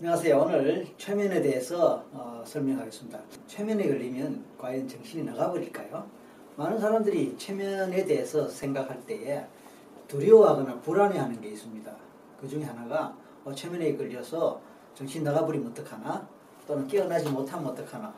안녕하세요. 0.00 0.38
오늘 0.38 0.86
최면에 0.96 1.42
대해서 1.42 2.04
어, 2.12 2.40
설명하겠습니다. 2.46 3.18
최면에 3.48 3.88
걸리면 3.88 4.44
과연 4.56 4.86
정신이 4.86 5.24
나가버릴까요? 5.24 6.08
많은 6.54 6.78
사람들이 6.78 7.36
최면에 7.36 8.04
대해서 8.04 8.46
생각할 8.46 9.04
때에 9.06 9.44
두려워하거나 10.06 10.78
불안해하는 10.82 11.40
게 11.40 11.48
있습니다. 11.48 11.92
그 12.40 12.46
중에 12.46 12.62
하나가 12.62 13.12
어, 13.44 13.52
최면에 13.52 13.96
걸려서 13.96 14.60
정신 14.94 15.24
나가버리면 15.24 15.72
어떡하나? 15.72 16.28
또는 16.68 16.86
깨어나지 16.86 17.28
못하면 17.30 17.66
어떡하나? 17.66 18.14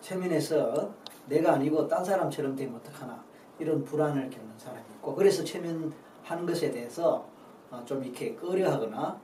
최면에서 0.00 0.92
내가 1.26 1.52
아니고 1.52 1.86
딴 1.86 2.04
사람처럼 2.04 2.56
되면 2.56 2.74
어떡하나? 2.74 3.24
이런 3.60 3.84
불안을 3.84 4.28
겪는 4.28 4.58
사람이 4.58 4.82
있고 4.96 5.14
그래서 5.14 5.44
최면하는 5.44 6.46
것에 6.48 6.72
대해서 6.72 7.24
어, 7.70 7.80
좀 7.84 8.02
이렇게 8.02 8.34
꺼려하거나 8.34 9.20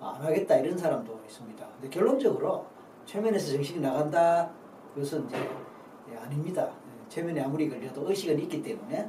안 0.00 0.14
하겠다 0.22 0.56
이런 0.56 0.76
사람도 0.76 1.20
있습니다. 1.26 1.66
근데 1.80 1.88
결론적으로 1.88 2.66
최면에서 3.04 3.52
정신이 3.52 3.80
나간다 3.80 4.50
그것은 4.94 5.26
이제 5.26 5.36
예, 6.10 6.16
아닙니다. 6.16 6.64
예, 6.64 7.08
최면에 7.08 7.40
아무리 7.40 7.68
걸려도 7.68 8.08
의식은 8.08 8.38
있기 8.40 8.62
때문에 8.62 9.08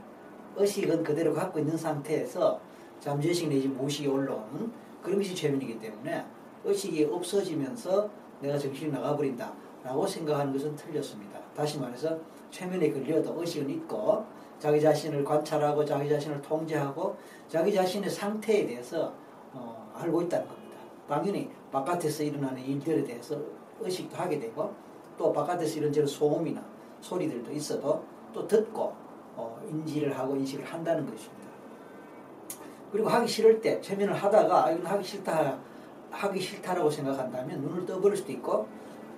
의식은 0.56 1.04
그대로 1.04 1.34
갖고 1.34 1.60
있는 1.60 1.78
상태에서 1.78 2.60
잠재의식 3.00 3.50
내지 3.50 3.68
무의식이 3.68 4.08
올라오는 4.08 4.72
그런 5.02 5.20
것이 5.20 5.36
최면이기 5.36 5.80
때문에 5.80 6.26
의식이 6.64 7.06
없어지면서 7.06 8.10
내가 8.42 8.58
정신이 8.58 8.92
나가버린다 8.92 9.54
라고 9.84 10.06
생각하는 10.06 10.52
것은 10.52 10.76
틀렸습니다. 10.76 11.40
다시 11.56 11.80
말해서 11.80 12.18
최면에 12.52 12.92
걸려도 12.92 13.40
의식은 13.40 13.70
있고 13.70 14.26
자기 14.60 14.82
자신을 14.82 15.24
관찰하고 15.24 15.86
자기 15.86 16.10
자신을 16.10 16.42
통제하고 16.42 17.16
자기 17.48 17.74
자신의 17.74 18.10
상태에 18.10 18.66
대해서 18.66 19.14
어, 19.54 19.92
알고 19.96 20.24
있다는 20.24 20.48
겁니다. 20.48 20.57
당연히 21.08 21.50
바깥에서 21.72 22.24
일어나는 22.24 22.62
일들에 22.62 23.04
대해서 23.04 23.38
의식도 23.80 24.16
하게 24.16 24.40
되고 24.40 24.74
또 25.18 25.32
바깥에서 25.32 25.80
이런저런 25.80 26.08
소음이나 26.08 26.64
소리들도 27.02 27.52
있어도 27.52 28.04
또 28.34 28.48
듣고 28.48 28.94
어, 29.36 29.60
인지를 29.70 30.18
하고 30.18 30.36
인식을 30.36 30.66
한다는 30.66 31.06
것입니다. 31.06 31.48
그리고 32.92 33.10
하기 33.10 33.28
싫을 33.28 33.62
때 33.62 33.80
최면을 33.82 34.14
하다가 34.14 34.66
아, 34.66 34.72
이건 34.72 34.86
하기 34.86 35.04
싫다 35.04 35.58
하기 36.10 36.40
싫다라고 36.40 36.90
생각한다면 36.90 37.62
눈을 37.62 37.86
떠버릴 37.86 38.18
수도 38.18 38.32
있고 38.32 38.68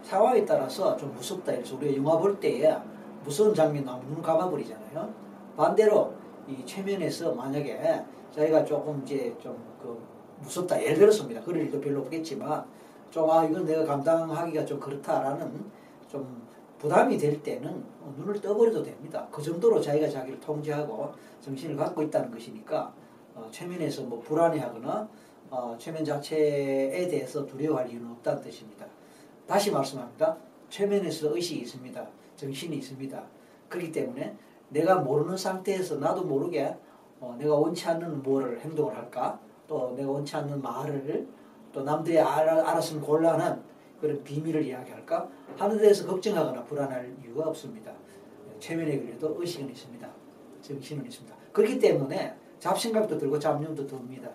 상황에 0.03 0.45
따라서 0.45 0.97
좀 0.97 1.13
무섭다 1.13 1.53
이래서 1.53 1.75
우리가 1.75 1.97
영화 1.97 2.17
볼 2.17 2.39
때에 2.39 2.75
무서운 3.23 3.53
장면 3.53 3.85
나오면 3.85 4.07
눈 4.07 4.21
감아버리잖아요. 4.21 5.13
반대로 5.55 6.13
이 6.47 6.65
최면에서 6.65 7.33
만약에 7.33 8.03
자기가 8.35 8.65
조금 8.65 9.01
이제 9.03 9.35
좀그 9.41 10.18
무섭다. 10.41 10.81
예를 10.81 10.97
들었습니다. 10.99 11.41
그럴 11.41 11.61
일도 11.61 11.79
별로 11.81 12.01
없겠지만 12.01 12.65
좀 13.11 13.29
아 13.29 13.43
이건 13.43 13.65
내가 13.65 13.83
감당하기가 13.85 14.65
좀 14.65 14.79
그렇다라는 14.79 15.65
좀 16.07 16.41
부담이 16.77 17.17
될 17.17 17.41
때는 17.43 17.83
눈을 18.17 18.39
떠버려도 18.39 18.83
됩니다. 18.83 19.27
그 19.31 19.41
정도로 19.41 19.81
자기가 19.81 20.07
자기를 20.09 20.39
통제하고 20.39 21.11
정신을 21.41 21.75
갖고 21.75 22.01
있다는 22.03 22.31
것이니까 22.31 22.93
어, 23.35 23.47
최면에서 23.51 24.03
뭐 24.03 24.19
불안해하거나 24.21 25.09
어, 25.51 25.75
최면 25.77 26.05
자체에 26.05 27.07
대해서 27.07 27.45
두려워할 27.45 27.89
이유는 27.89 28.11
없다는 28.11 28.41
뜻입니다. 28.41 28.85
다시 29.47 29.71
말씀합니다. 29.71 30.37
최면에서 30.69 31.35
의식이 31.35 31.61
있습니다. 31.61 32.07
정신이 32.35 32.77
있습니다. 32.77 33.23
그렇기 33.67 33.91
때문에 33.91 34.35
내가 34.69 34.95
모르는 34.99 35.35
상태에서 35.35 35.95
나도 35.95 36.23
모르게 36.23 36.75
어, 37.19 37.35
내가 37.37 37.55
원치 37.55 37.87
않는 37.87 38.23
뭐를 38.23 38.59
행동을 38.61 38.95
할까 38.95 39.39
또 39.69 39.93
내가 39.95 40.09
원치 40.09 40.35
않는 40.35 40.61
말을 40.61 41.27
또 41.71 41.83
남들이 41.83 42.19
알았으면 42.19 43.03
곤란한 43.03 43.63
그런 44.01 44.21
비밀을 44.23 44.65
이야기할까 44.65 45.29
하는 45.55 45.77
데서 45.77 46.07
걱정하거나 46.07 46.63
불안할 46.63 47.15
이유가 47.23 47.47
없습니다. 47.49 47.93
최면에 48.59 48.99
걸려도 48.99 49.37
의식은 49.39 49.69
있습니다. 49.69 50.09
정신은 50.61 51.05
있습니다. 51.05 51.35
그렇기 51.53 51.77
때문에 51.77 52.33
잡생각도 52.59 53.17
들고 53.17 53.37
잡념도 53.37 53.85
듭니다. 53.85 54.29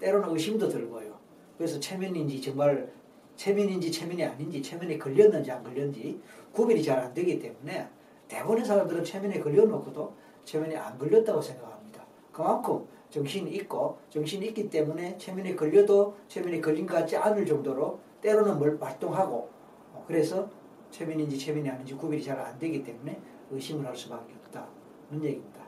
때로는 0.00 0.30
의심도 0.30 0.68
들고요. 0.68 1.12
그래서 1.58 1.78
최면인지 1.78 2.40
정말 2.40 2.90
최면인지 3.36 3.92
최면이 3.92 4.24
아닌지 4.24 4.62
최면에 4.62 4.96
걸렸는지 4.96 5.50
안 5.50 5.62
걸렸는지 5.62 6.18
구별이 6.52 6.82
잘 6.82 6.98
안 6.98 7.12
되기 7.12 7.38
때문에 7.38 7.86
대부분의 8.28 8.64
사람들은 8.64 9.04
최면에 9.04 9.38
걸려놓고도 9.38 10.14
최면에 10.44 10.76
안 10.76 10.98
걸렸다고 10.98 11.40
생각합니다. 11.42 12.04
그만큼 12.32 12.86
정신이 13.12 13.50
있고 13.56 13.98
정신이 14.08 14.46
있기 14.46 14.70
때문에 14.70 15.18
최면에 15.18 15.54
걸려도 15.54 16.16
최면에 16.28 16.60
걸린 16.62 16.86
것 16.86 16.94
같지 16.94 17.14
않을 17.14 17.44
정도로 17.44 18.00
때로는 18.22 18.58
뭘 18.58 18.78
활동하고 18.80 19.50
어, 19.92 20.04
그래서 20.08 20.48
최면인지 20.90 21.38
최면이 21.38 21.68
아닌지 21.68 21.94
구별이 21.94 22.22
잘 22.22 22.40
안 22.40 22.58
되기 22.58 22.82
때문에 22.82 23.20
의심을 23.50 23.86
할 23.86 23.94
수밖에 23.94 24.32
없다는 24.44 25.22
얘기입니다. 25.24 25.60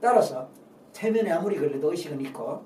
따라서 0.00 0.48
최면에 0.92 1.30
아무리 1.30 1.56
걸려도 1.56 1.92
의식은 1.92 2.20
있고 2.26 2.62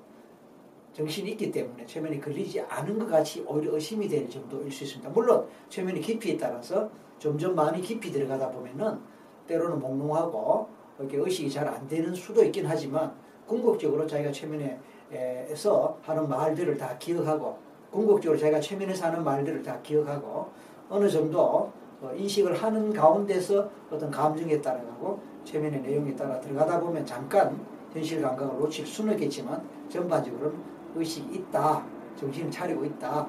정신이 0.93 1.31
있기 1.31 1.51
때문에 1.51 1.85
최면이 1.85 2.19
걸리지 2.19 2.61
않은 2.61 2.97
것 2.97 3.07
같이 3.07 3.43
오히려 3.47 3.75
의심이 3.75 4.07
될 4.07 4.27
정도일 4.27 4.71
수 4.71 4.83
있습니다. 4.83 5.11
물론 5.11 5.47
최면의 5.69 6.01
깊이에 6.01 6.37
따라서 6.37 6.89
점점 7.19 7.53
많이 7.53 7.81
깊이 7.81 8.11
들어가다 8.11 8.49
보면은 8.49 8.99
때로는 9.45 9.79
몽롱하고 9.79 10.67
이렇게 10.99 11.17
의식이 11.17 11.51
잘 11.51 11.67
안 11.67 11.87
되는 11.87 12.15
수도 12.15 12.43
있긴 12.43 12.65
하지만 12.65 13.13
궁극적으로 13.47 14.07
자기가 14.07 14.31
최면에서 14.31 15.97
하는 16.01 16.27
말들을 16.29 16.77
다 16.77 16.97
기억하고 16.97 17.57
궁극적으로 17.91 18.39
자기가 18.39 18.59
최면에서 18.59 19.07
하는 19.07 19.23
말들을 19.23 19.61
다 19.61 19.79
기억하고 19.81 20.49
어느 20.89 21.09
정도 21.09 21.71
어, 22.01 22.11
인식을 22.15 22.53
하는 22.55 22.91
가운데서 22.91 23.69
어떤 23.89 24.11
감정에 24.11 24.61
따라가고 24.61 25.19
최면의 25.45 25.81
내용에 25.81 26.15
따라 26.15 26.39
들어가다 26.39 26.79
보면 26.79 27.05
잠깐 27.05 27.57
현실 27.93 28.21
감각을 28.21 28.59
놓칠 28.59 28.85
수는 28.85 29.13
있겠지만 29.13 29.63
전반적으로는 29.89 30.57
의식이 30.95 31.35
있다, 31.35 31.85
정신을 32.17 32.51
차리고 32.51 32.83
있다 32.85 33.27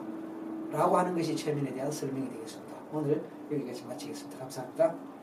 라고 0.73 0.99
하는 0.99 1.15
것이 1.15 1.37
최면에 1.37 1.73
대한 1.73 1.91
설명이 1.91 2.29
되겠습니다. 2.31 2.75
오늘 2.93 3.23
여기까지 3.51 3.85
마치겠습니다. 3.87 4.39
감사합니다. 4.39 5.14